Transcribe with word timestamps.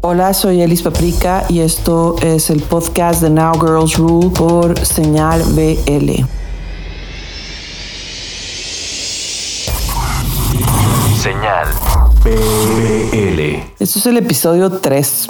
Hola, 0.00 0.32
soy 0.32 0.62
Elis 0.62 0.82
Paprika 0.82 1.44
y 1.48 1.58
esto 1.58 2.14
es 2.22 2.50
el 2.50 2.62
podcast 2.62 3.20
de 3.20 3.30
Now 3.30 3.54
Girls 3.54 3.96
Rule 3.96 4.30
por 4.30 4.78
Señal 4.86 5.42
BL. 5.42 6.24
Señal 11.20 11.66
BL. 12.22 13.40
Esto 13.80 13.98
es 13.98 14.06
el 14.06 14.18
episodio 14.18 14.70
3. 14.70 15.26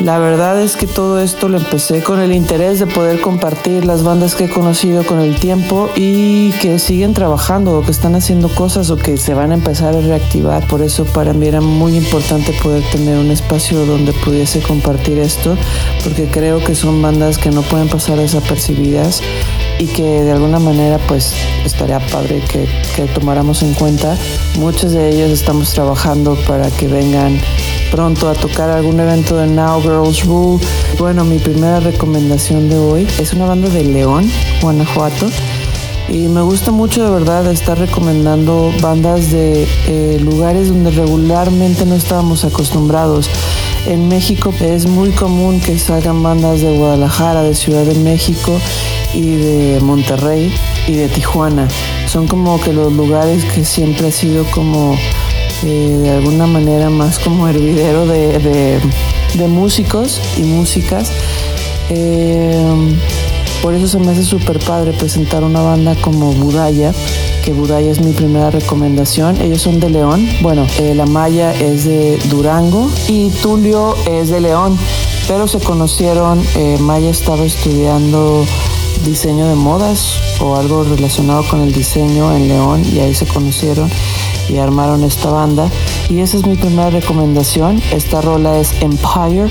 La 0.00 0.20
verdad 0.20 0.62
es 0.62 0.76
que 0.76 0.86
todo 0.86 1.18
esto 1.20 1.48
lo 1.48 1.58
empecé 1.58 2.04
con 2.04 2.20
el 2.20 2.32
interés 2.32 2.78
de 2.78 2.86
poder 2.86 3.20
compartir 3.20 3.84
las 3.84 4.04
bandas 4.04 4.36
que 4.36 4.44
he 4.44 4.48
conocido 4.48 5.04
con 5.04 5.18
el 5.18 5.40
tiempo 5.40 5.90
y 5.96 6.52
que 6.52 6.78
siguen 6.78 7.14
trabajando 7.14 7.76
o 7.76 7.82
que 7.82 7.90
están 7.90 8.14
haciendo 8.14 8.48
cosas 8.48 8.90
o 8.90 8.96
que 8.96 9.16
se 9.16 9.34
van 9.34 9.50
a 9.50 9.54
empezar 9.54 9.96
a 9.96 10.00
reactivar. 10.00 10.64
Por 10.68 10.82
eso 10.82 11.04
para 11.04 11.32
mí 11.32 11.48
era 11.48 11.60
muy 11.60 11.96
importante 11.96 12.52
poder 12.62 12.84
tener 12.92 13.18
un 13.18 13.32
espacio 13.32 13.84
donde 13.86 14.12
pudiese 14.12 14.60
compartir 14.60 15.18
esto, 15.18 15.56
porque 16.04 16.26
creo 16.26 16.62
que 16.62 16.76
son 16.76 17.02
bandas 17.02 17.36
que 17.36 17.50
no 17.50 17.62
pueden 17.62 17.88
pasar 17.88 18.18
desapercibidas 18.18 19.20
y 19.78 19.86
que 19.86 20.02
de 20.02 20.32
alguna 20.32 20.58
manera 20.58 20.98
pues 21.06 21.34
estaría 21.64 22.00
padre 22.00 22.42
que, 22.48 22.68
que 22.96 23.06
tomáramos 23.06 23.62
en 23.62 23.74
cuenta. 23.74 24.16
Muchos 24.58 24.92
de 24.92 25.10
ellos 25.10 25.30
estamos 25.30 25.72
trabajando 25.72 26.36
para 26.46 26.70
que 26.70 26.88
vengan 26.88 27.40
pronto 27.90 28.28
a 28.28 28.34
tocar 28.34 28.70
algún 28.70 29.00
evento 29.00 29.36
de 29.36 29.46
Now 29.46 29.80
Girls 29.80 30.24
Rule. 30.24 30.64
Bueno, 30.98 31.24
mi 31.24 31.38
primera 31.38 31.80
recomendación 31.80 32.68
de 32.68 32.76
hoy 32.76 33.08
es 33.18 33.32
una 33.32 33.46
banda 33.46 33.68
de 33.68 33.84
León, 33.84 34.30
Guanajuato. 34.60 35.28
Y 36.08 36.26
me 36.28 36.40
gusta 36.40 36.70
mucho 36.70 37.04
de 37.04 37.10
verdad 37.10 37.46
estar 37.50 37.78
recomendando 37.78 38.72
bandas 38.80 39.30
de 39.30 39.68
eh, 39.86 40.18
lugares 40.20 40.68
donde 40.68 40.90
regularmente 40.90 41.84
no 41.84 41.94
estábamos 41.94 42.44
acostumbrados. 42.44 43.28
En 43.88 44.06
México 44.06 44.52
es 44.60 44.84
muy 44.84 45.12
común 45.12 45.60
que 45.60 45.78
salgan 45.78 46.22
bandas 46.22 46.60
de 46.60 46.76
Guadalajara, 46.76 47.42
de 47.42 47.54
Ciudad 47.54 47.84
de 47.84 47.94
México 47.94 48.60
y 49.14 49.36
de 49.36 49.80
Monterrey 49.80 50.52
y 50.86 50.92
de 50.92 51.08
Tijuana. 51.08 51.66
Son 52.06 52.28
como 52.28 52.60
que 52.60 52.74
los 52.74 52.92
lugares 52.92 53.46
que 53.46 53.64
siempre 53.64 54.08
ha 54.08 54.10
sido 54.10 54.44
como 54.50 54.94
eh, 55.64 56.00
de 56.02 56.10
alguna 56.10 56.46
manera 56.46 56.90
más 56.90 57.18
como 57.18 57.48
hervidero 57.48 58.06
de, 58.06 58.78
músicos 59.48 60.20
y 60.36 60.42
músicas. 60.42 61.10
Eh, 61.88 62.94
por 63.62 63.72
eso 63.72 63.88
se 63.88 63.98
me 64.00 64.12
hace 64.12 64.22
súper 64.22 64.58
padre 64.58 64.92
presentar 64.92 65.42
una 65.42 65.62
banda 65.62 65.94
como 66.02 66.34
Budaya, 66.34 66.92
que 67.54 67.90
es 67.90 68.00
mi 68.00 68.12
primera 68.12 68.50
recomendación. 68.50 69.40
Ellos 69.40 69.62
son 69.62 69.80
de 69.80 69.88
León. 69.88 70.28
Bueno, 70.42 70.66
eh, 70.80 70.94
la 70.94 71.06
Maya 71.06 71.54
es 71.54 71.86
de 71.86 72.18
Durango 72.28 72.90
y 73.08 73.30
Tulio 73.30 73.94
es 74.06 74.28
de 74.28 74.40
León, 74.40 74.76
pero 75.26 75.48
se 75.48 75.58
conocieron. 75.58 76.42
Maya 76.80 77.08
estaba 77.08 77.44
estudiando 77.44 78.44
diseño 79.06 79.48
de 79.48 79.54
modas 79.54 80.20
o 80.40 80.56
algo 80.56 80.84
relacionado 80.84 81.42
con 81.48 81.62
el 81.62 81.72
diseño 81.72 82.36
en 82.36 82.48
León 82.48 82.82
y 82.92 82.98
ahí 82.98 83.14
se 83.14 83.24
conocieron 83.26 83.88
y 84.50 84.58
armaron 84.58 85.02
esta 85.02 85.30
banda. 85.30 85.70
Y 86.10 86.20
esa 86.20 86.36
es 86.36 86.46
mi 86.46 86.56
primera 86.56 86.90
recomendación. 86.90 87.82
Esta 87.92 88.20
rola 88.20 88.58
es 88.58 88.72
Empire. 88.82 89.48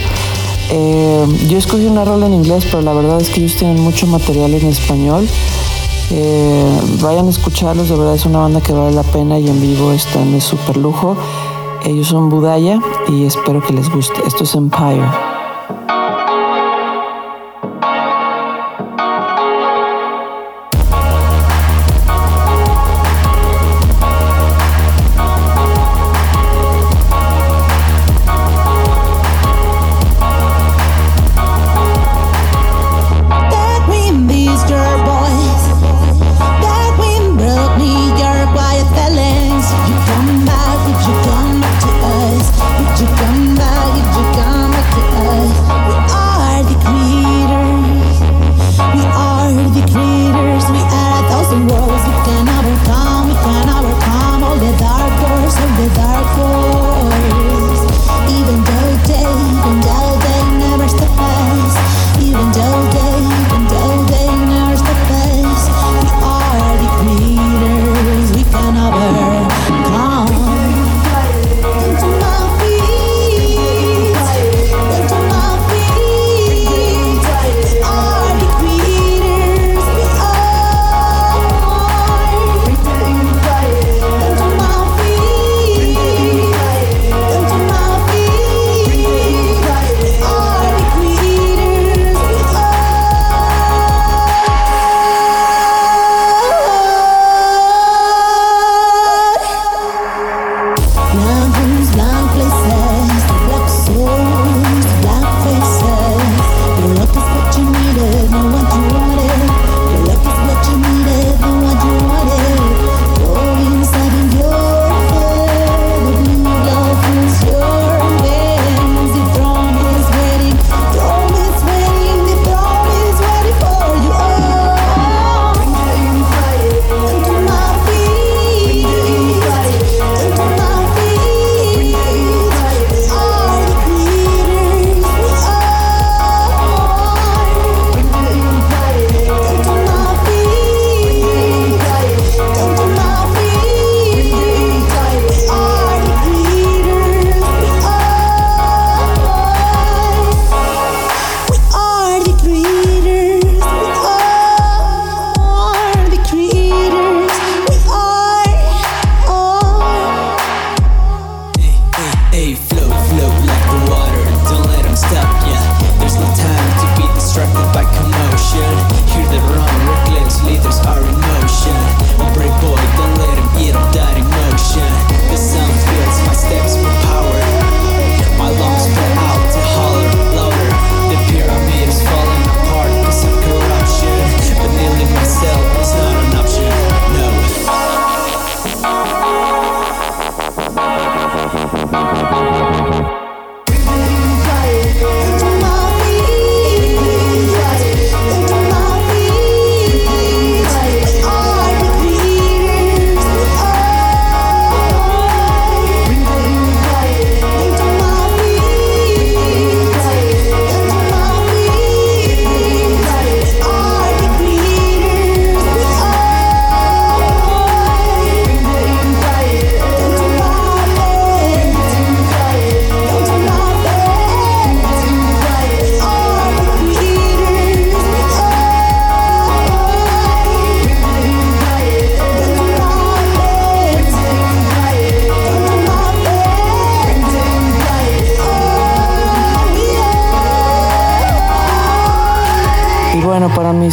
Eh, 0.69 1.25
yo 1.49 1.57
escogí 1.57 1.85
una 1.85 2.05
rola 2.05 2.27
en 2.27 2.35
inglés, 2.35 2.65
pero 2.65 2.83
la 2.83 2.93
verdad 2.93 3.19
es 3.21 3.29
que 3.29 3.39
ellos 3.39 3.55
tienen 3.55 3.79
mucho 3.79 4.05
material 4.05 4.53
en 4.53 4.67
español. 4.67 5.27
Eh, 6.09 6.81
vayan 7.01 7.27
a 7.27 7.29
escucharlos, 7.29 7.89
de 7.89 7.95
verdad 7.95 8.15
es 8.15 8.25
una 8.25 8.39
banda 8.39 8.61
que 8.61 8.71
vale 8.71 8.95
la 8.95 9.03
pena 9.03 9.39
y 9.39 9.47
en 9.47 9.59
vivo 9.59 9.91
están 9.91 10.31
de 10.31 10.41
super 10.41 10.77
lujo. 10.77 11.17
Ellos 11.83 12.07
son 12.07 12.29
Budaya 12.29 12.79
y 13.09 13.25
espero 13.25 13.61
que 13.61 13.73
les 13.73 13.89
guste. 13.89 14.21
Esto 14.25 14.43
es 14.43 14.55
Empire. 14.55 15.36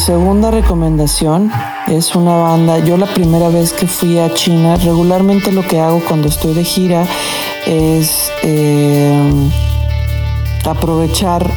Segunda 0.04 0.50
recomendación 0.50 1.50
es 1.86 2.14
una 2.14 2.36
banda. 2.36 2.78
Yo 2.78 2.98
la 2.98 3.06
primera 3.06 3.48
vez 3.48 3.72
que 3.72 3.86
fui 3.86 4.18
a 4.18 4.34
China, 4.34 4.76
regularmente 4.76 5.50
lo 5.50 5.66
que 5.66 5.80
hago 5.80 6.02
cuando 6.06 6.28
estoy 6.28 6.52
de 6.52 6.62
gira 6.62 7.06
es 7.64 8.30
eh, 8.42 9.32
aprovechar 10.66 11.50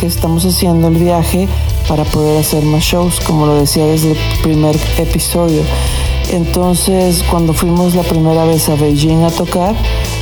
que 0.00 0.06
estamos 0.06 0.44
haciendo 0.44 0.88
el 0.88 0.96
viaje 0.96 1.48
para 1.86 2.02
poder 2.02 2.40
hacer 2.40 2.64
más 2.64 2.82
shows, 2.82 3.20
como 3.20 3.46
lo 3.46 3.54
decía 3.54 3.86
desde 3.86 4.12
el 4.12 4.18
primer 4.42 4.76
episodio. 4.98 5.62
Entonces, 6.30 7.22
cuando 7.30 7.52
fuimos 7.52 7.94
la 7.94 8.02
primera 8.02 8.44
vez 8.46 8.68
a 8.68 8.74
Beijing 8.74 9.22
a 9.22 9.30
tocar, 9.30 9.76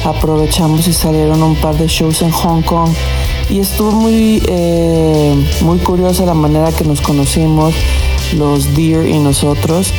aprovechamos 0.05 0.87
y 0.87 0.93
salieron 0.93 1.43
un 1.43 1.57
par 1.57 1.79
de 1.79 1.87
shows 1.87 2.21
en 2.21 2.31
Hong 2.31 2.61
Kong. 2.61 2.91
Y 3.49 3.61
estuvo 3.61 3.93
muy, 3.93 4.43
eh, 4.49 5.35
muy 5.61 5.79
curiosa 5.79 6.25
la 6.25 6.35
manera 6.35 6.73
que 6.73 6.85
nos 6.85 7.01
conocimos, 7.01 7.75
los 8.37 8.75
Deer 8.75 9.07
y 9.07 9.19
nosotros. 9.19 9.93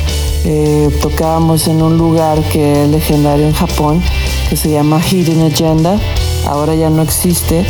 Eh, 0.44 0.90
tocábamos 1.02 1.68
en 1.68 1.82
un 1.82 1.98
lugar 1.98 2.42
que 2.50 2.84
es 2.84 2.90
legendario 2.90 3.46
en 3.46 3.54
Japón, 3.54 4.02
que 4.50 4.56
se 4.56 4.70
llama 4.70 5.00
Hidden 5.00 5.44
Agenda. 5.44 6.00
Ahora 6.48 6.76
ya 6.76 6.90
no 6.90 7.02
existe, 7.02 7.66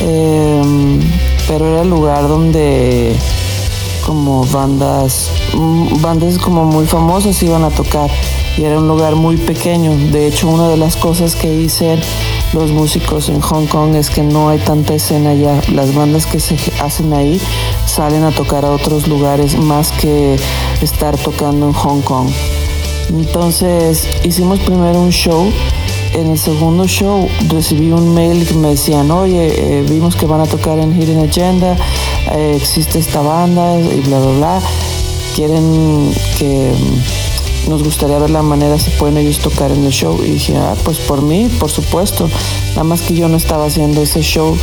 eh, 0.00 0.62
pero 1.48 1.68
era 1.68 1.82
el 1.82 1.90
lugar 1.90 2.28
donde 2.28 3.14
como 4.06 4.44
bandas, 4.44 5.30
mm, 5.52 6.00
bandas 6.00 6.38
como 6.38 6.64
muy 6.64 6.86
famosas 6.86 7.42
iban 7.42 7.64
a 7.64 7.70
tocar 7.70 8.08
y 8.56 8.62
era 8.62 8.78
un 8.78 8.86
lugar 8.86 9.16
muy 9.16 9.36
pequeño. 9.36 9.90
De 10.12 10.28
hecho, 10.28 10.48
una 10.48 10.68
de 10.68 10.76
las 10.76 10.96
cosas 10.96 11.34
que 11.34 11.50
dicen 11.50 12.00
los 12.52 12.70
músicos 12.70 13.28
en 13.28 13.40
Hong 13.40 13.66
Kong 13.66 13.94
es 13.94 14.10
que 14.10 14.22
no 14.22 14.48
hay 14.48 14.58
tanta 14.58 14.94
escena 14.94 15.34
ya. 15.34 15.60
Las 15.72 15.94
bandas 15.94 16.26
que 16.26 16.40
se 16.40 16.56
hacen 16.80 17.12
ahí 17.12 17.40
salen 17.86 18.24
a 18.24 18.30
tocar 18.30 18.64
a 18.64 18.70
otros 18.70 19.08
lugares 19.08 19.56
más 19.56 19.92
que 19.92 20.36
estar 20.82 21.16
tocando 21.16 21.66
en 21.66 21.72
Hong 21.72 22.02
Kong. 22.02 22.28
Entonces 23.10 24.08
hicimos 24.24 24.58
primero 24.60 25.00
un 25.00 25.10
show 25.10 25.50
en 26.16 26.30
el 26.30 26.38
segundo 26.38 26.86
show 26.86 27.28
recibí 27.48 27.90
un 27.90 28.14
mail 28.14 28.46
que 28.46 28.54
me 28.54 28.68
decían, 28.68 29.10
oye, 29.10 29.80
eh, 29.80 29.84
vimos 29.88 30.16
que 30.16 30.24
van 30.24 30.40
a 30.40 30.46
tocar 30.46 30.78
en 30.78 30.98
Hidden 30.98 31.28
Agenda, 31.28 31.76
eh, 32.32 32.54
existe 32.56 32.98
esta 32.98 33.20
banda 33.20 33.78
y 33.78 34.00
bla, 34.00 34.18
bla, 34.18 34.32
bla. 34.32 34.60
Quieren 35.34 36.14
que 36.38 36.72
nos 37.66 37.82
gustaría 37.82 38.18
ver 38.18 38.30
la 38.30 38.42
manera 38.42 38.78
si 38.78 38.90
pueden 38.90 39.16
ellos 39.18 39.38
tocar 39.38 39.70
en 39.70 39.84
el 39.84 39.92
show. 39.92 40.18
Y 40.22 40.32
dije, 40.32 40.56
ah, 40.56 40.74
pues 40.84 40.98
por 40.98 41.22
mí, 41.22 41.48
por 41.58 41.70
supuesto. 41.70 42.28
Nada 42.70 42.84
más 42.84 43.02
que 43.02 43.14
yo 43.14 43.28
no 43.28 43.36
estaba 43.36 43.66
haciendo 43.66 44.02
ese 44.02 44.22
show 44.22 44.56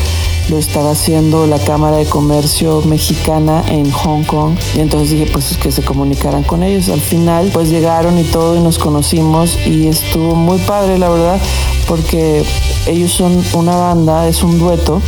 lo 0.50 0.58
estaba 0.58 0.92
haciendo 0.92 1.48
la 1.48 1.58
Cámara 1.58 1.98
de 1.98 2.06
Comercio 2.06 2.82
Mexicana 2.82 3.64
en 3.68 3.90
Hong 3.92 4.24
Kong 4.24 4.56
y 4.76 4.82
entonces 4.82 5.12
dije 5.12 5.30
pues 5.32 5.58
que 5.58 5.72
se 5.72 5.84
comunicaran 5.84 6.44
con 6.44 6.64
ellos. 6.64 6.90
Al 6.90 7.00
final 7.00 7.50
pues 7.54 7.70
llegaron 7.70 8.20
y 8.20 8.24
todo 8.24 8.56
y 8.56 8.60
nos 8.60 8.78
conocimos 8.78 9.58
y 9.66 9.88
estuvo 9.88 10.36
muy 10.36 10.58
padre 10.60 10.98
la 10.98 11.10
verdad 11.10 11.40
porque 11.88 12.44
ellos 12.88 13.12
son 13.12 13.42
una 13.54 13.76
banda, 13.76 14.28
es 14.28 14.44
un 14.44 14.60
dueto 14.60 15.02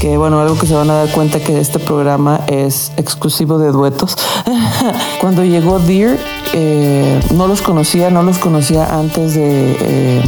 que 0.00 0.16
bueno, 0.16 0.40
algo 0.40 0.58
que 0.58 0.66
se 0.66 0.74
van 0.74 0.90
a 0.90 0.94
dar 0.94 1.10
cuenta 1.10 1.38
que 1.38 1.60
este 1.60 1.78
programa 1.78 2.40
es 2.48 2.90
exclusivo 2.96 3.58
de 3.58 3.70
duetos. 3.70 4.16
Cuando 5.20 5.44
llegó 5.44 5.78
Deer, 5.78 6.18
eh, 6.52 7.20
no 7.34 7.46
los 7.46 7.62
conocía, 7.62 8.10
no 8.10 8.22
los 8.22 8.38
conocía 8.38 8.86
antes 8.86 9.34
de... 9.34 9.76
Eh, 9.80 10.22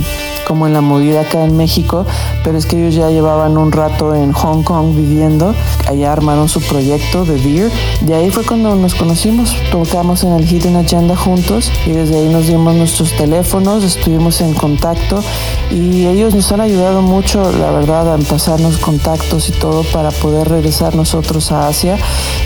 como 0.46 0.66
en 0.66 0.72
la 0.72 0.80
movida 0.80 1.22
acá 1.22 1.44
en 1.44 1.56
México, 1.56 2.06
pero 2.42 2.58
es 2.58 2.66
que 2.66 2.78
ellos 2.78 2.94
ya 2.94 3.10
llevaban 3.10 3.56
un 3.56 3.72
rato 3.72 4.14
en 4.14 4.32
Hong 4.32 4.62
Kong 4.62 4.94
viviendo, 4.94 5.54
allá 5.88 6.12
armaron 6.12 6.48
su 6.48 6.60
proyecto 6.60 7.24
de 7.24 7.36
Beer, 7.38 7.70
de 8.02 8.14
ahí 8.14 8.30
fue 8.30 8.44
cuando 8.44 8.74
nos 8.76 8.94
conocimos, 8.94 9.56
tocamos 9.70 10.24
en 10.24 10.32
el 10.32 10.44
Hidden 10.44 10.76
Agenda 10.76 11.16
juntos 11.16 11.70
y 11.86 11.92
desde 11.92 12.18
ahí 12.18 12.28
nos 12.28 12.46
dimos 12.46 12.74
nuestros 12.74 13.12
teléfonos, 13.12 13.84
estuvimos 13.84 14.40
en 14.40 14.54
contacto 14.54 15.22
y 15.70 16.06
ellos 16.06 16.34
nos 16.34 16.50
han 16.52 16.60
ayudado 16.60 17.02
mucho, 17.02 17.50
la 17.52 17.70
verdad, 17.70 18.14
a 18.14 18.18
pasarnos 18.18 18.78
contactos 18.78 19.48
y 19.48 19.52
todo 19.52 19.82
para 19.92 20.10
poder 20.10 20.48
regresar 20.48 20.94
nosotros 20.94 21.52
a 21.52 21.68
Asia 21.68 21.98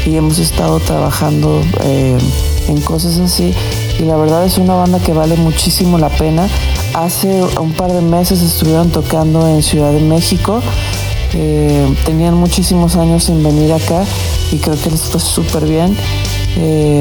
y 0.06 0.16
hemos 0.16 0.38
estado 0.38 0.80
trabajando 0.80 1.60
eh, 1.82 2.18
en 2.68 2.80
cosas 2.80 3.18
así 3.18 3.54
y 3.98 4.02
la 4.04 4.16
verdad 4.16 4.44
es 4.44 4.58
una 4.58 4.74
banda 4.74 4.98
que 5.00 5.12
vale 5.12 5.36
muchísimo 5.36 5.98
la 5.98 6.08
pena. 6.08 6.48
Hace 6.94 7.42
un 7.60 7.72
par 7.72 7.92
de 7.92 8.00
meses 8.00 8.42
estuvieron 8.42 8.90
tocando 8.90 9.46
en 9.48 9.62
Ciudad 9.62 9.92
de 9.92 10.00
México. 10.00 10.62
Eh, 11.34 11.94
tenían 12.06 12.34
muchísimos 12.34 12.96
años 12.96 13.24
sin 13.24 13.42
venir 13.42 13.72
acá 13.72 14.04
y 14.50 14.56
creo 14.58 14.80
que 14.80 14.90
les 14.90 15.02
fue 15.02 15.20
súper 15.20 15.64
bien. 15.66 15.96
Eh, 16.56 17.00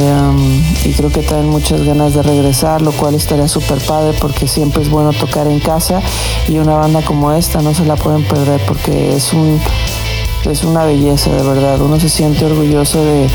y 0.85 0.91
creo 0.91 1.09
que 1.09 1.21
traen 1.21 1.49
muchas 1.49 1.83
ganas 1.83 2.13
de 2.13 2.21
regresar, 2.21 2.81
lo 2.81 2.91
cual 2.91 3.15
estaría 3.15 3.47
súper 3.47 3.79
padre 3.79 4.17
porque 4.19 4.47
siempre 4.47 4.83
es 4.83 4.89
bueno 4.89 5.13
tocar 5.13 5.47
en 5.47 5.59
casa 5.59 6.01
y 6.47 6.57
una 6.57 6.75
banda 6.75 7.01
como 7.01 7.31
esta 7.31 7.61
no 7.61 7.73
se 7.73 7.85
la 7.85 7.95
pueden 7.95 8.23
perder 8.23 8.61
porque 8.67 9.15
es 9.15 9.33
un 9.33 9.59
es 10.45 10.63
una 10.63 10.85
belleza 10.85 11.31
de 11.31 11.43
verdad. 11.43 11.81
Uno 11.81 11.99
se 11.99 12.09
siente 12.09 12.45
orgulloso 12.45 13.03
de 13.03 13.27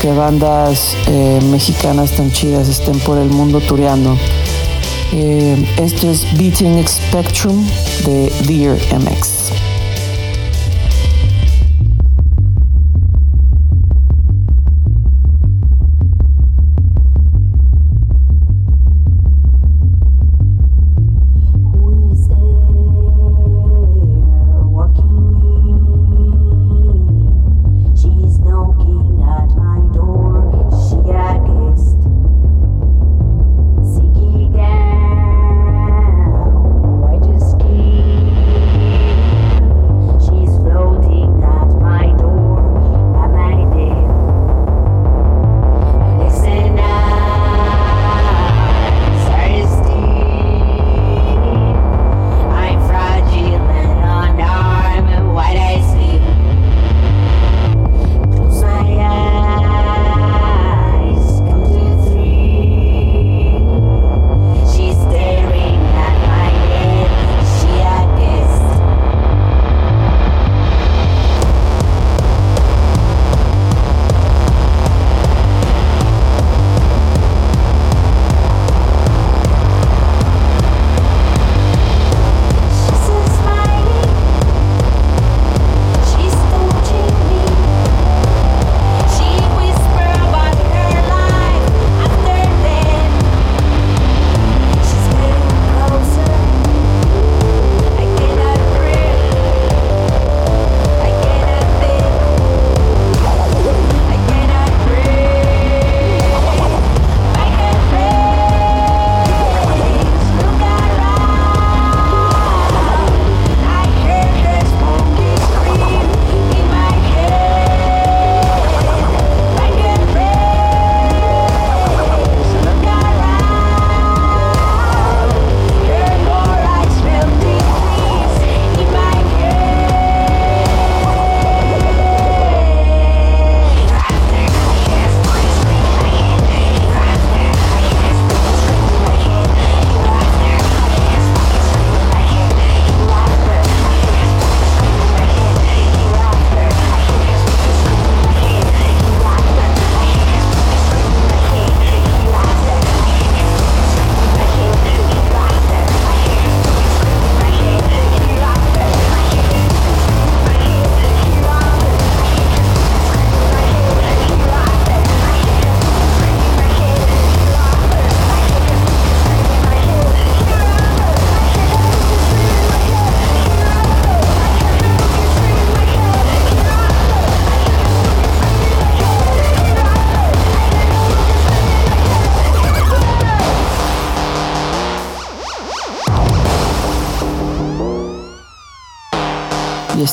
que 0.00 0.10
bandas 0.12 0.96
eh, 1.08 1.38
mexicanas 1.50 2.12
tan 2.12 2.30
chidas 2.32 2.68
estén 2.68 2.98
por 3.00 3.18
el 3.18 3.28
mundo 3.28 3.60
tureando. 3.60 4.16
Eh, 5.12 5.56
esto 5.76 6.10
es 6.10 6.24
Beating 6.38 6.86
Spectrum 6.86 7.66
de 8.04 8.32
Dear 8.46 8.78
MX. 8.98 9.69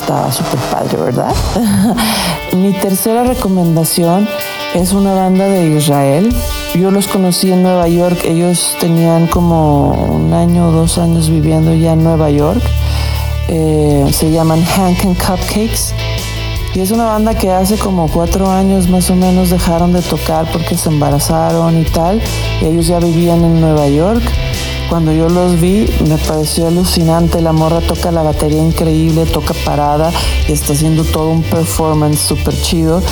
Está 0.00 0.30
súper 0.30 0.60
padre, 0.70 0.96
¿verdad? 0.96 1.34
Mi 2.52 2.72
tercera 2.72 3.24
recomendación 3.24 4.28
es 4.74 4.92
una 4.92 5.12
banda 5.12 5.46
de 5.48 5.76
Israel. 5.76 6.34
Yo 6.74 6.90
los 6.90 7.08
conocí 7.08 7.50
en 7.50 7.62
Nueva 7.62 7.88
York. 7.88 8.20
Ellos 8.24 8.76
tenían 8.80 9.26
como 9.26 9.90
un 9.90 10.32
año 10.32 10.68
o 10.68 10.72
dos 10.72 10.98
años 10.98 11.28
viviendo 11.28 11.74
ya 11.74 11.94
en 11.94 12.04
Nueva 12.04 12.30
York. 12.30 12.62
Eh, 13.48 14.06
se 14.12 14.30
llaman 14.30 14.64
Hank 14.64 15.04
and 15.04 15.16
Cupcakes. 15.16 15.94
Y 16.74 16.80
es 16.80 16.92
una 16.92 17.06
banda 17.06 17.34
que 17.34 17.50
hace 17.50 17.76
como 17.76 18.08
cuatro 18.08 18.50
años 18.50 18.88
más 18.88 19.10
o 19.10 19.16
menos 19.16 19.50
dejaron 19.50 19.92
de 19.92 20.02
tocar 20.02 20.50
porque 20.52 20.76
se 20.76 20.90
embarazaron 20.90 21.76
y 21.80 21.84
tal. 21.84 22.22
Y 22.60 22.66
ellos 22.66 22.86
ya 22.86 23.00
vivían 23.00 23.42
en 23.42 23.60
Nueva 23.60 23.88
York. 23.88 24.22
Cuando 24.88 25.12
yo 25.12 25.28
los 25.28 25.60
vi 25.60 25.86
me 26.08 26.16
pareció 26.16 26.66
alucinante, 26.66 27.42
la 27.42 27.52
morra 27.52 27.80
toca 27.82 28.10
la 28.10 28.22
batería 28.22 28.62
increíble, 28.62 29.26
toca 29.26 29.52
parada 29.64 30.10
y 30.48 30.52
está 30.52 30.72
haciendo 30.72 31.04
todo 31.04 31.28
un 31.28 31.42
performance 31.42 32.20
súper 32.20 32.58
chido. 32.62 33.02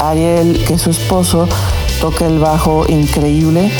Ariel, 0.00 0.64
que 0.66 0.74
es 0.74 0.82
su 0.82 0.90
esposo, 0.90 1.48
toca 2.00 2.26
el 2.26 2.40
bajo 2.40 2.84
increíble. 2.88 3.70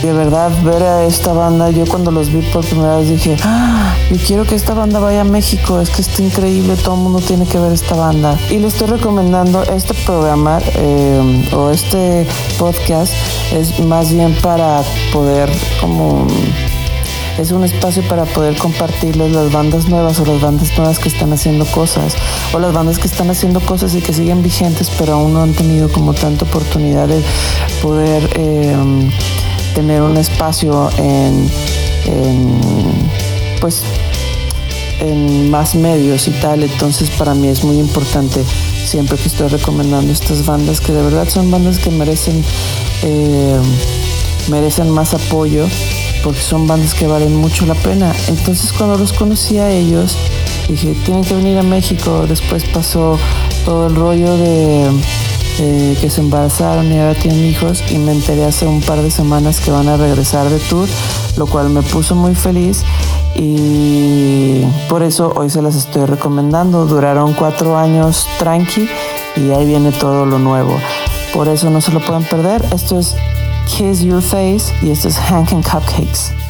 De 0.00 0.12
verdad, 0.12 0.50
ver 0.62 0.82
a 0.82 1.04
esta 1.04 1.32
banda, 1.32 1.70
yo 1.70 1.86
cuando 1.86 2.12
los 2.12 2.32
vi 2.32 2.40
por 2.52 2.64
primera 2.64 2.96
vez 2.98 3.08
dije, 3.08 3.36
ah, 3.42 3.96
yo 4.10 4.16
quiero 4.24 4.44
que 4.44 4.54
esta 4.54 4.74
banda 4.74 5.00
vaya 5.00 5.22
a 5.22 5.24
México, 5.24 5.80
es 5.80 5.90
que 5.90 6.02
está 6.02 6.22
increíble, 6.22 6.76
todo 6.76 6.94
el 6.94 7.00
mundo 7.02 7.20
tiene 7.20 7.46
que 7.46 7.58
ver 7.58 7.72
esta 7.72 7.96
banda. 7.96 8.36
Y 8.50 8.58
le 8.58 8.68
estoy 8.68 8.88
recomendando 8.88 9.62
este 9.64 9.94
programa 9.94 10.60
eh, 10.76 11.48
o 11.52 11.70
este 11.70 12.26
podcast, 12.58 13.12
es 13.52 13.78
más 13.80 14.12
bien 14.12 14.36
para 14.40 14.82
poder 15.12 15.50
como 15.80 16.26
es 17.38 17.50
un 17.50 17.64
espacio 17.64 18.02
para 18.08 18.24
poder 18.24 18.56
compartirles 18.56 19.32
las 19.32 19.52
bandas 19.52 19.88
nuevas 19.88 20.20
o 20.20 20.26
las 20.26 20.40
bandas 20.40 20.76
nuevas 20.76 20.98
que 20.98 21.08
están 21.08 21.32
haciendo 21.32 21.64
cosas 21.66 22.14
o 22.52 22.58
las 22.58 22.72
bandas 22.72 22.98
que 22.98 23.06
están 23.06 23.30
haciendo 23.30 23.60
cosas 23.60 23.94
y 23.94 24.00
que 24.00 24.12
siguen 24.12 24.42
vigentes 24.42 24.90
pero 24.98 25.14
aún 25.14 25.32
no 25.32 25.42
han 25.42 25.52
tenido 25.52 25.90
como 25.90 26.12
tanta 26.14 26.44
oportunidad 26.44 27.08
de 27.08 27.22
poder 27.80 28.28
em, 28.38 29.10
tener 29.74 30.02
un 30.02 30.16
espacio 30.16 30.90
en, 30.98 31.50
pues 33.60 33.82
en 35.00 35.50
más 35.50 35.74
medios 35.74 36.28
y 36.28 36.32
tal. 36.32 36.62
Entonces 36.62 37.10
para 37.10 37.34
mí 37.34 37.48
es 37.48 37.64
muy 37.64 37.78
importante 37.78 38.44
siempre 38.84 39.16
que 39.16 39.28
estoy 39.28 39.48
recomendando 39.48 40.12
estas 40.12 40.44
bandas 40.44 40.80
que 40.80 40.92
de 40.92 41.02
verdad 41.02 41.28
son 41.28 41.50
bandas 41.50 41.78
que 41.78 41.90
merecen 41.90 42.44
em, 43.02 43.62
merecen 44.48 44.90
más 44.90 45.14
apoyo 45.14 45.66
porque 46.22 46.40
son 46.40 46.66
bandas 46.66 46.94
que 46.94 47.06
valen 47.06 47.34
mucho 47.36 47.66
la 47.66 47.74
pena. 47.74 48.12
Entonces 48.28 48.72
cuando 48.72 48.96
los 48.96 49.12
conocí 49.12 49.58
a 49.58 49.70
ellos, 49.70 50.16
dije, 50.68 50.94
tienen 51.04 51.24
que 51.24 51.34
venir 51.34 51.58
a 51.58 51.62
México. 51.62 52.26
Después 52.28 52.64
pasó 52.64 53.18
todo 53.64 53.86
el 53.88 53.94
rollo 53.94 54.36
de 54.36 54.90
que 56.00 56.08
se 56.08 56.20
embarazaron 56.20 56.90
y 56.90 56.98
ahora 56.98 57.14
tienen 57.14 57.44
hijos 57.44 57.84
y 57.90 57.98
me 57.98 58.12
enteré 58.12 58.44
hace 58.44 58.66
un 58.66 58.80
par 58.80 59.00
de 59.02 59.10
semanas 59.10 59.60
que 59.60 59.70
van 59.70 59.86
a 59.86 59.96
regresar 59.96 60.48
de 60.48 60.58
tour, 60.58 60.88
lo 61.36 61.46
cual 61.46 61.68
me 61.68 61.82
puso 61.82 62.14
muy 62.14 62.34
feliz 62.34 62.82
y 63.34 64.62
por 64.88 65.02
eso 65.02 65.32
hoy 65.36 65.50
se 65.50 65.62
las 65.62 65.76
estoy 65.76 66.06
recomendando. 66.06 66.86
Duraron 66.86 67.34
cuatro 67.34 67.76
años 67.76 68.26
tranqui 68.38 68.88
y 69.36 69.50
ahí 69.50 69.66
viene 69.66 69.92
todo 69.92 70.26
lo 70.26 70.38
nuevo. 70.38 70.78
Por 71.32 71.48
eso 71.48 71.70
no 71.70 71.80
se 71.80 71.92
lo 71.92 72.00
pueden 72.00 72.24
perder. 72.24 72.64
Esto 72.74 72.98
es 72.98 73.14
Kiss 73.66 74.02
Your 74.02 74.20
Face 74.20 74.72
y 74.82 74.90
esto 74.90 75.08
es 75.08 75.16
Hank 75.16 75.52
and 75.52 75.64
Cupcakes. 75.64 76.41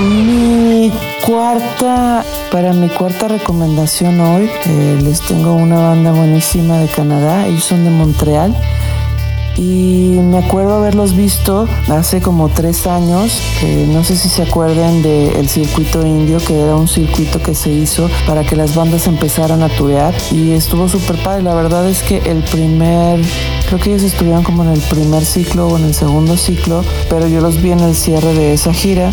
Mi 0.00 0.92
cuarta, 1.24 2.24
para 2.50 2.72
mi 2.72 2.88
cuarta 2.88 3.28
recomendación 3.28 4.20
hoy, 4.20 4.50
eh, 4.66 4.98
les 5.02 5.20
tengo 5.22 5.54
una 5.54 5.78
banda 5.78 6.12
buenísima 6.12 6.78
de 6.78 6.88
Canadá. 6.88 7.46
Ellos 7.46 7.64
son 7.64 7.84
de 7.84 7.90
Montreal 7.90 8.54
y 9.56 10.18
me 10.20 10.38
acuerdo 10.38 10.74
haberlos 10.74 11.16
visto 11.16 11.66
hace 11.88 12.20
como 12.20 12.50
tres 12.50 12.86
años. 12.86 13.40
no 13.88 14.04
sé 14.04 14.16
si 14.16 14.28
se 14.28 14.42
acuerdan 14.42 15.02
del 15.02 15.48
circuito 15.48 16.06
indio, 16.06 16.38
que 16.38 16.60
era 16.60 16.76
un 16.76 16.88
circuito 16.88 17.40
que 17.40 17.54
se 17.54 17.70
hizo 17.70 18.10
para 18.26 18.44
que 18.44 18.54
las 18.54 18.74
bandas 18.74 19.06
empezaran 19.06 19.62
a 19.62 19.68
turear 19.68 20.14
y 20.30 20.52
estuvo 20.52 20.88
súper 20.88 21.16
padre. 21.22 21.42
La 21.42 21.54
verdad 21.54 21.88
es 21.88 22.02
que 22.02 22.18
el 22.18 22.42
primer, 22.42 23.20
creo 23.66 23.80
que 23.80 23.90
ellos 23.90 24.02
estuvieron 24.02 24.42
como 24.42 24.62
en 24.62 24.70
el 24.70 24.80
primer 24.80 25.24
ciclo 25.24 25.68
o 25.68 25.78
en 25.78 25.84
el 25.84 25.94
segundo 25.94 26.36
ciclo, 26.36 26.84
pero 27.08 27.26
yo 27.26 27.40
los 27.40 27.62
vi 27.62 27.70
en 27.70 27.80
el 27.80 27.94
cierre 27.94 28.34
de 28.34 28.52
esa 28.52 28.74
gira 28.74 29.10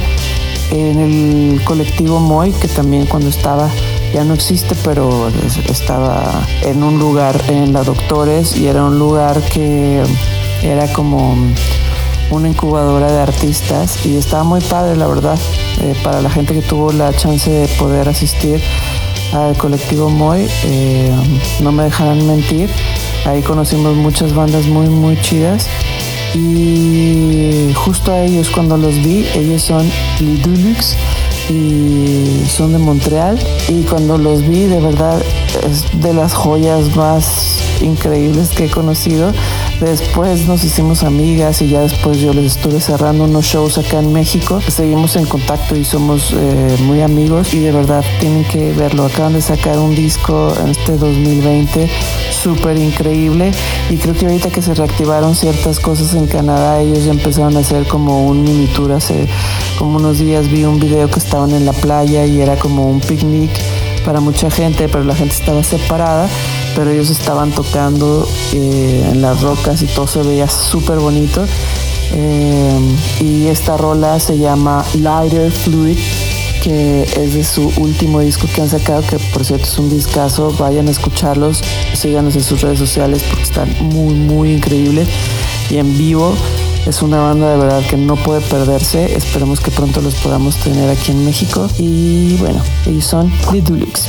en 0.74 1.00
el 1.00 1.64
colectivo 1.64 2.20
Moy, 2.20 2.52
que 2.52 2.68
también 2.68 3.06
cuando 3.06 3.30
estaba 3.30 3.70
ya 4.14 4.24
no 4.24 4.34
existe, 4.34 4.76
pero 4.84 5.30
estaba 5.70 6.48
en 6.64 6.84
un 6.84 6.98
lugar 7.00 7.40
en 7.48 7.74
la 7.74 7.84
Doctores 7.84 8.56
y 8.58 8.68
era 8.68 8.84
un 8.84 8.98
lugar 8.98 9.40
que 9.42 10.04
era 10.64 10.92
como 10.94 11.36
una 12.32 12.50
incubadora 12.50 13.12
de 13.12 13.20
artistas 13.20 14.06
y 14.06 14.18
estaba 14.18 14.44
muy 14.44 14.62
padre, 14.62 14.96
la 14.96 15.08
verdad, 15.08 15.38
eh, 15.82 15.96
para 16.04 16.22
la 16.22 16.30
gente 16.30 16.54
que 16.54 16.62
tuvo 16.62 16.92
la 16.92 17.14
chance 17.16 17.50
de 17.50 17.68
poder 17.78 18.10
asistir 18.10 18.62
al 19.34 19.56
colectivo 19.58 20.10
Moy, 20.10 20.48
eh, 20.64 21.12
no 21.62 21.72
me 21.72 21.84
dejarán 21.84 22.26
mentir, 22.26 22.70
ahí 23.26 23.42
conocimos 23.42 23.96
muchas 23.96 24.34
bandas 24.34 24.66
muy, 24.66 24.88
muy 24.88 25.20
chidas 25.22 25.68
y 26.34 27.72
justo 27.76 28.12
a 28.12 28.22
ellos 28.22 28.50
cuando 28.50 28.78
los 28.78 28.96
vi, 29.04 29.26
ellos 29.36 29.62
son 29.62 29.90
Lidulux 30.20 30.96
y 31.50 32.44
son 32.48 32.72
de 32.72 32.80
Montreal 32.80 33.38
y 33.68 33.84
cuando 33.84 34.18
los 34.18 34.42
vi 34.48 34.66
de 34.66 34.80
verdad 34.80 35.22
es 35.70 36.02
de 36.02 36.14
las 36.14 36.34
joyas 36.34 36.96
más 36.96 37.60
increíbles 37.82 38.50
que 38.50 38.66
he 38.66 38.70
conocido. 38.70 39.32
Después 39.84 40.48
nos 40.48 40.64
hicimos 40.64 41.04
amigas 41.04 41.62
y 41.62 41.68
ya 41.68 41.82
después 41.82 42.18
yo 42.18 42.34
les 42.34 42.56
estuve 42.56 42.80
cerrando 42.80 43.26
unos 43.26 43.44
shows 43.44 43.78
acá 43.78 44.00
en 44.00 44.14
México. 44.14 44.62
Seguimos 44.66 45.18
en 45.18 45.26
contacto 45.26 45.76
y 45.76 45.84
somos 45.84 46.32
eh, 46.32 46.78
muy 46.84 47.02
amigos 47.02 47.54
y 47.54 47.60
de 47.60 47.74
verdad 47.74 48.02
tienen 48.22 48.46
que 48.46 48.72
verlo. 48.72 49.04
Acaban 49.04 49.34
de 49.34 49.42
sacar 49.42 49.78
un 49.78 49.94
disco 49.94 50.56
en 50.64 50.70
este 50.70 50.96
2020 50.96 51.90
súper 52.32 52.78
increíble 52.78 53.52
y 53.90 53.98
creo 53.98 54.14
que 54.14 54.26
ahorita 54.26 54.50
que 54.52 54.62
se 54.62 54.74
reactivaron 54.74 55.36
ciertas 55.36 55.82
cosas 55.82 56.14
en 56.14 56.28
Canadá 56.28 56.82
ellos 56.82 57.04
ya 57.04 57.12
empezaron 57.12 57.58
a 57.58 57.60
hacer 57.60 57.86
como 57.86 58.26
un 58.26 58.42
mini 58.44 58.68
tour 58.68 58.94
hace 58.94 59.28
como 59.78 59.98
unos 59.98 60.20
días 60.20 60.50
vi 60.50 60.64
un 60.64 60.80
video 60.80 61.10
que 61.10 61.20
estaban 61.20 61.52
en 61.52 61.66
la 61.66 61.74
playa 61.74 62.26
y 62.26 62.42
era 62.42 62.58
como 62.58 62.90
un 62.90 63.02
picnic 63.02 63.52
para 64.06 64.20
mucha 64.20 64.50
gente 64.50 64.88
pero 64.90 65.04
la 65.04 65.16
gente 65.16 65.36
estaba 65.36 65.64
separada 65.64 66.28
pero 66.76 66.92
ellos 66.92 67.10
estaban 67.10 67.52
tocando 67.52 68.28
eh, 68.54 69.10
en 69.12 69.22
las 69.22 69.42
rocas 69.42 69.82
y 69.82 69.86
todo 69.88 70.08
se 70.08 70.22
veía 70.24 70.48
súper 70.48 71.00
bonito. 71.00 71.46
Eh, 72.16 72.96
y 73.22 73.48
esta 73.48 73.78
rola 73.78 74.20
se 74.20 74.38
llama 74.38 74.86
Lighter 74.96 75.52
Fluid, 75.52 75.98
que 76.64 77.04
es 77.04 77.34
de 77.34 77.44
su 77.44 77.72
último 77.78 78.20
disco 78.20 78.48
que 78.54 78.62
han 78.62 78.70
sacado, 78.70 79.02
que 79.02 79.18
por 79.34 79.44
cierto 79.44 79.66
es 79.66 79.78
un 79.78 79.90
discazo. 79.90 80.54
Vayan 80.58 80.88
a 80.88 80.92
escucharlos, 80.92 81.62
síganos 81.94 82.36
en 82.36 82.44
sus 82.44 82.62
redes 82.62 82.80
sociales 82.80 83.24
porque 83.24 83.44
están 83.44 83.76
muy, 83.82 84.14
muy 84.14 84.54
increíbles. 84.54 85.08
Y 85.70 85.78
en 85.78 85.98
vivo 85.98 86.36
es 86.86 87.02
una 87.02 87.20
banda 87.20 87.52
de 87.52 87.58
verdad 87.58 87.82
que 87.90 87.98
no 87.98 88.16
puede 88.16 88.42
perderse. 88.42 89.16
Esperemos 89.16 89.60
que 89.60 89.72
pronto 89.72 90.02
los 90.02 90.16
podamos 90.16 90.58
tener 90.58 90.90
aquí 90.90 91.12
en 91.12 91.26
México. 91.26 91.68
Y 91.78 92.36
bueno, 92.38 92.62
ellos 92.86 93.06
son 93.06 93.32
The 93.52 93.62
Dulux. 93.62 94.08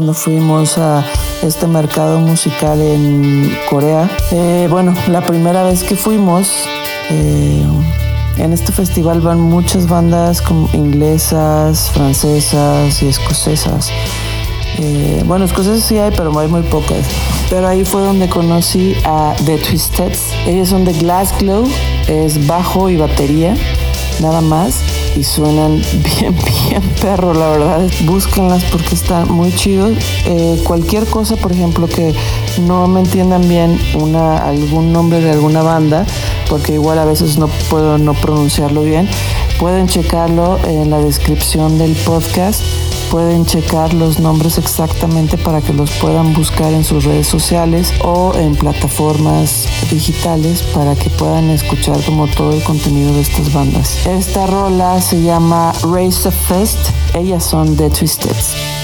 Cuando 0.00 0.14
fuimos 0.14 0.78
a 0.78 1.04
este 1.42 1.66
mercado 1.66 2.20
musical 2.20 2.80
en 2.80 3.54
Corea. 3.68 4.08
Eh, 4.30 4.66
bueno, 4.70 4.94
la 5.08 5.20
primera 5.20 5.62
vez 5.62 5.82
que 5.82 5.94
fuimos, 5.94 6.64
eh, 7.10 7.66
en 8.38 8.52
este 8.54 8.72
festival 8.72 9.20
van 9.20 9.38
muchas 9.38 9.86
bandas 9.86 10.40
como 10.40 10.70
inglesas, 10.72 11.90
francesas 11.92 13.02
y 13.02 13.08
escocesas. 13.08 13.90
Eh, 14.78 15.22
bueno, 15.26 15.44
escocesas 15.44 15.84
sí 15.84 15.98
hay, 15.98 16.12
pero 16.16 16.38
hay 16.38 16.48
muy 16.48 16.62
pocas. 16.62 17.04
Pero 17.50 17.68
ahí 17.68 17.84
fue 17.84 18.00
donde 18.00 18.26
conocí 18.30 18.96
a 19.04 19.34
The 19.44 19.58
Twisteds. 19.58 20.32
Ellos 20.46 20.70
son 20.70 20.86
de 20.86 20.94
Glass 20.94 21.34
Glow, 21.38 21.68
es 22.08 22.46
bajo 22.46 22.88
y 22.88 22.96
batería, 22.96 23.54
nada 24.22 24.40
más. 24.40 24.76
Y 25.16 25.24
suenan 25.24 25.76
bien, 26.20 26.34
bien 26.68 26.82
perro, 27.00 27.34
la 27.34 27.50
verdad. 27.50 27.90
Búsquenlas 28.04 28.64
porque 28.64 28.94
están 28.94 29.30
muy 29.30 29.54
chidos. 29.54 29.92
Eh, 30.26 30.60
cualquier 30.64 31.06
cosa, 31.06 31.36
por 31.36 31.52
ejemplo, 31.52 31.88
que 31.88 32.14
no 32.66 32.86
me 32.86 33.00
entiendan 33.00 33.48
bien 33.48 33.78
una, 33.94 34.38
algún 34.38 34.92
nombre 34.92 35.20
de 35.20 35.30
alguna 35.30 35.62
banda, 35.62 36.06
porque 36.48 36.74
igual 36.74 36.98
a 36.98 37.04
veces 37.04 37.38
no 37.38 37.48
puedo 37.68 37.98
no 37.98 38.14
pronunciarlo 38.14 38.82
bien, 38.82 39.08
pueden 39.58 39.88
checarlo 39.88 40.58
en 40.66 40.90
la 40.90 40.98
descripción 40.98 41.78
del 41.78 41.92
podcast 41.92 42.62
pueden 43.10 43.44
checar 43.44 43.92
los 43.92 44.20
nombres 44.20 44.56
exactamente 44.56 45.36
para 45.36 45.60
que 45.60 45.72
los 45.72 45.90
puedan 45.92 46.32
buscar 46.32 46.72
en 46.72 46.84
sus 46.84 47.04
redes 47.04 47.26
sociales 47.26 47.92
o 48.02 48.32
en 48.36 48.54
plataformas 48.54 49.66
digitales 49.90 50.62
para 50.74 50.94
que 50.94 51.10
puedan 51.10 51.50
escuchar 51.50 52.00
como 52.04 52.28
todo 52.28 52.52
el 52.52 52.62
contenido 52.62 53.12
de 53.12 53.22
estas 53.22 53.52
bandas. 53.52 54.06
Esta 54.06 54.46
rola 54.46 55.00
se 55.00 55.22
llama 55.22 55.72
Race 55.82 56.26
of 56.28 56.34
Fest, 56.48 56.78
ellas 57.14 57.44
son 57.44 57.76
The 57.76 57.90
Twisted. 57.90 58.79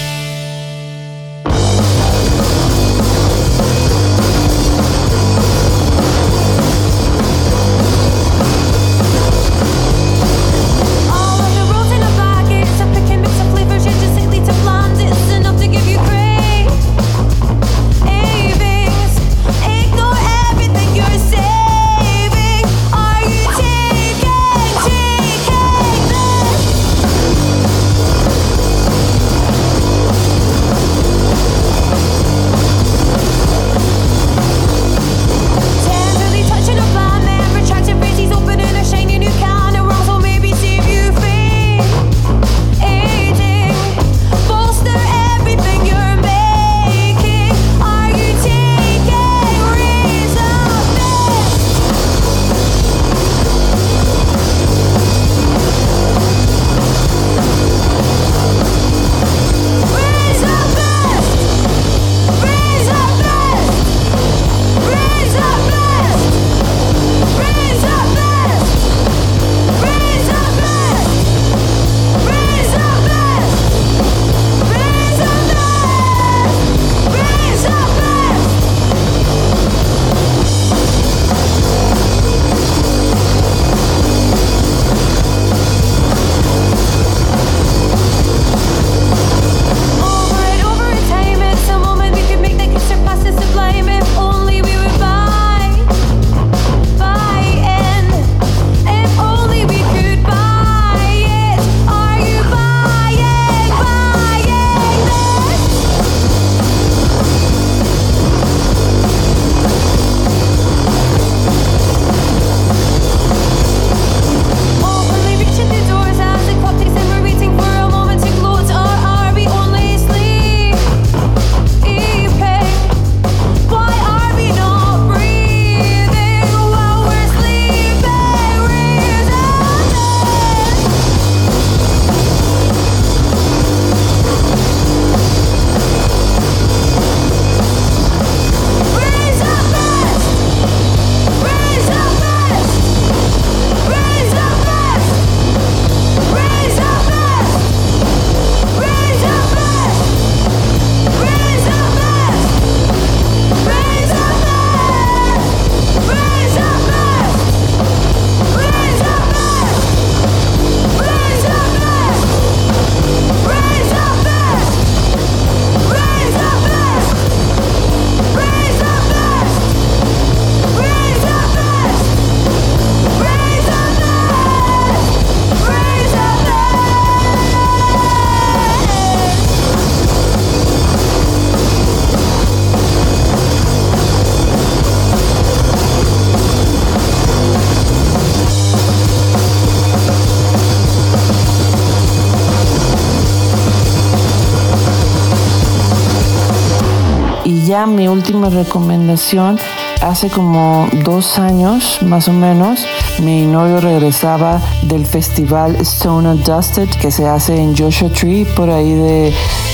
Mi 197.95 198.07
última 198.07 198.49
recomendación. 198.49 199.59
Hace 200.01 200.29
como 200.29 200.87
dos 201.03 201.39
años, 201.39 201.99
más 202.03 202.27
o 202.27 202.33
menos, 202.33 202.85
mi 203.23 203.45
novio 203.45 203.81
regresaba 203.81 204.61
del 204.83 205.05
festival 205.05 205.75
Stone 205.77 206.35
Dusted 206.43 206.87
que 207.01 207.09
se 207.09 207.27
hace 207.27 207.59
en 207.59 207.75
Joshua 207.75 208.09
Tree 208.09 208.45
por 208.45 208.69
ahí 208.69 208.93
de 208.93 209.33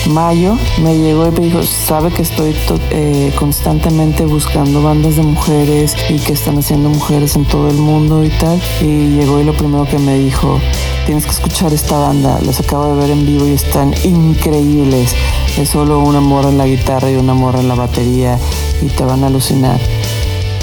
mayo. 0.10 0.58
Me 0.82 0.98
llegó 0.98 1.28
y 1.28 1.32
me 1.32 1.40
dijo, 1.42 1.64
sabe 1.64 2.10
que 2.12 2.22
estoy 2.22 2.56
eh, 2.92 3.34
constantemente 3.38 4.26
buscando 4.26 4.82
bandas 4.82 5.18
de 5.18 5.24
mujeres 5.24 5.96
y 6.10 6.20
que 6.20 6.34
están 6.34 6.58
haciendo 6.58 6.90
mujeres 6.90 7.36
en 7.36 7.46
todo 7.46 7.70
el 7.70 7.78
mundo 7.78 8.24
y 8.24 8.30
tal. 8.30 8.62
Y 8.82 9.10
llegó 9.10 9.42
y 9.42 9.44
lo 9.44 9.54
primero 9.54 9.86
que 9.86 10.00
me 10.00 10.18
dijo, 10.18 10.60
tienes 11.06 11.26
que 11.26 11.32
escuchar 11.32 11.74
esta 11.74 11.98
banda, 11.98 12.40
los 12.46 12.60
acabo 12.60 12.88
de 12.88 13.02
ver 13.02 13.12
en 13.12 13.26
vivo 13.26 13.46
y 13.48 13.54
están 13.54 13.94
increíbles. 14.04 15.16
Es 15.58 15.70
solo 15.70 16.00
una 16.00 16.20
morra 16.20 16.50
en 16.50 16.58
la 16.58 16.66
guitarra 16.66 17.12
y 17.12 17.16
una 17.16 17.34
morra 17.34 17.60
en 17.60 17.68
la 17.68 17.76
batería 17.76 18.38
y 18.82 18.88
te 18.88 19.04
van 19.04 19.24
a 19.24 19.28
alucinar. 19.28 19.80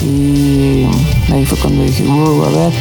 Y 0.02 0.86
ahí 1.32 1.44
fue 1.44 1.58
cuando 1.58 1.82
dije, 1.82 2.04
uh, 2.06 2.44
a 2.44 2.48
ver, 2.48 2.72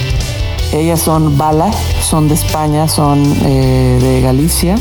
ellas 0.73 1.01
son 1.01 1.37
Bala, 1.37 1.71
son 2.01 2.27
de 2.27 2.35
España, 2.35 2.87
son 2.87 3.23
eh, 3.45 3.99
de 4.01 4.21
Galicia 4.21 4.75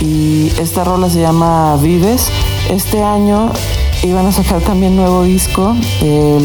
y 0.00 0.52
esta 0.58 0.84
rola 0.84 1.08
se 1.08 1.20
llama 1.20 1.76
Vives. 1.80 2.28
Este 2.70 3.02
año 3.02 3.50
iban 4.02 4.26
a 4.26 4.32
sacar 4.32 4.60
también 4.60 4.96
nuevo 4.96 5.22
disco. 5.22 5.76
Eh, 6.00 6.38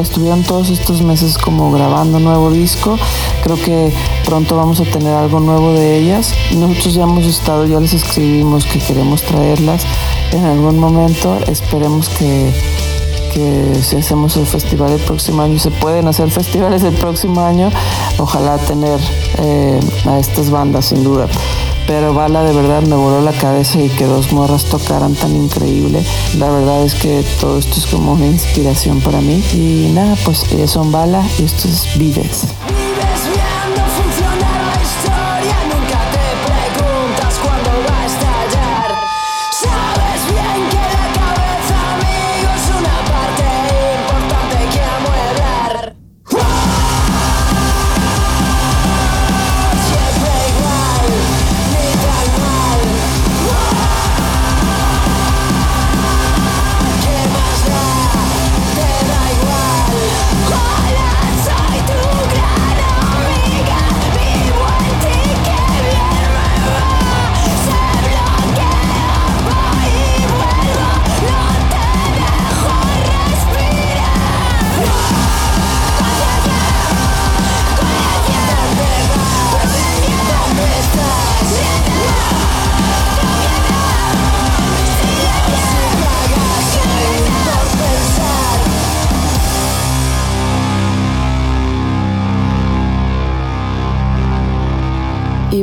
estuvieron 0.00 0.42
todos 0.42 0.70
estos 0.70 1.02
meses 1.02 1.38
como 1.38 1.70
grabando 1.70 2.18
nuevo 2.18 2.50
disco. 2.50 2.98
Creo 3.42 3.56
que 3.56 3.92
pronto 4.24 4.56
vamos 4.56 4.80
a 4.80 4.84
tener 4.84 5.14
algo 5.14 5.40
nuevo 5.40 5.72
de 5.72 5.98
ellas. 5.98 6.34
Nosotros 6.54 6.94
ya 6.94 7.02
hemos 7.02 7.24
estado, 7.26 7.66
ya 7.66 7.80
les 7.80 7.94
escribimos 7.94 8.64
que 8.66 8.78
queremos 8.78 9.22
traerlas 9.22 9.84
en 10.32 10.44
algún 10.44 10.78
momento. 10.78 11.38
Esperemos 11.46 12.08
que, 12.08 12.52
que 13.32 13.74
si 13.82 13.96
hacemos 13.96 14.36
el 14.36 14.46
festival 14.46 14.92
el 14.92 15.00
próximo 15.00 15.42
año, 15.42 15.58
se 15.58 15.70
pueden 15.70 16.08
hacer 16.08 16.30
festivales 16.30 16.82
el 16.82 16.94
próximo 16.94 17.40
año. 17.42 17.70
Ojalá 18.18 18.58
tener 18.58 18.98
eh, 19.38 19.80
a 20.06 20.18
estas 20.18 20.50
bandas 20.50 20.86
sin 20.86 21.04
duda. 21.04 21.28
Pero 21.86 22.14
Bala 22.14 22.44
de 22.44 22.52
verdad 22.52 22.82
me 22.82 22.96
voló 22.96 23.20
la 23.20 23.32
cabeza 23.32 23.80
y 23.80 23.88
que 23.88 24.04
dos 24.04 24.32
morras 24.32 24.64
tocaran 24.64 25.14
tan 25.14 25.34
increíble. 25.34 26.04
La 26.38 26.50
verdad 26.50 26.84
es 26.84 26.94
que 26.94 27.24
todo 27.40 27.58
esto 27.58 27.74
es 27.76 27.86
como 27.86 28.12
una 28.12 28.26
inspiración 28.26 29.00
para 29.00 29.20
mí. 29.20 29.42
Y 29.52 29.90
nada, 29.92 30.16
pues 30.24 30.44
ellas 30.52 30.70
son 30.70 30.92
Bala 30.92 31.22
y 31.38 31.44
esto 31.44 31.68
es 31.68 31.98
Vives. 31.98 32.46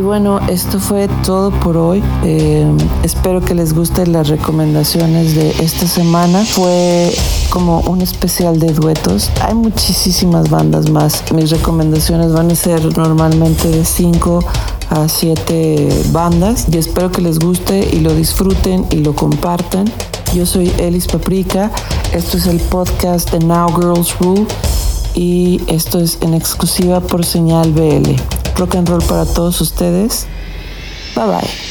Bueno, 0.09 0.39
esto 0.49 0.79
fue 0.79 1.07
todo 1.23 1.51
por 1.51 1.77
hoy. 1.77 2.01
Eh, 2.23 2.65
espero 3.03 3.41
que 3.41 3.53
les 3.53 3.75
gusten 3.75 4.11
las 4.11 4.27
recomendaciones 4.27 5.35
de 5.35 5.51
esta 5.63 5.85
semana. 5.85 6.43
Fue 6.43 7.13
como 7.51 7.81
un 7.81 8.01
especial 8.01 8.59
de 8.59 8.73
duetos. 8.73 9.29
Hay 9.43 9.53
muchísimas 9.53 10.49
bandas 10.49 10.89
más. 10.89 11.23
Mis 11.31 11.51
recomendaciones 11.51 12.33
van 12.33 12.49
a 12.49 12.55
ser 12.55 12.97
normalmente 12.97 13.67
de 13.67 13.85
5 13.85 14.39
a 14.89 15.07
7 15.07 16.05
bandas. 16.11 16.65
Y 16.71 16.79
espero 16.79 17.11
que 17.11 17.21
les 17.21 17.37
guste 17.37 17.87
y 17.93 17.99
lo 17.99 18.15
disfruten 18.15 18.87
y 18.89 19.03
lo 19.03 19.13
compartan. 19.13 19.85
Yo 20.33 20.47
soy 20.47 20.73
Elis 20.79 21.05
Paprika. 21.05 21.69
Esto 22.13 22.37
es 22.37 22.47
el 22.47 22.59
podcast 22.59 23.29
de 23.31 23.45
Now 23.45 23.79
Girls 23.79 24.17
Rule. 24.19 24.47
Y 25.13 25.61
esto 25.67 25.99
es 25.99 26.17
en 26.21 26.33
exclusiva 26.33 26.99
por 26.99 27.23
señal 27.23 27.71
BL 27.73 28.38
rock 28.59 28.75
and 28.75 28.89
roll 28.89 29.01
para 29.01 29.25
todos 29.25 29.61
ustedes. 29.61 30.27
Bye 31.15 31.25
bye. 31.25 31.68